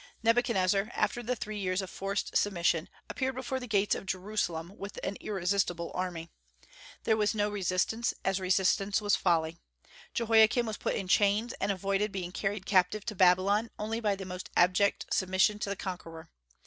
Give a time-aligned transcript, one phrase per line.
[0.23, 4.97] Nebuchadnezzar, after the three years of forced submission, appeared before the gates of Jerusalem with
[5.03, 6.31] an irresistible army.
[7.03, 9.57] There was no resistance, as resistance was folly.
[10.15, 14.25] Jehoiakim was put in chains, and avoided being carried captive to Babylon only by the
[14.25, 16.31] most abject submission to the conqueror.